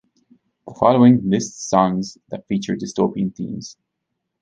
[0.67, 3.77] The following lists songs that feature dystopian themes.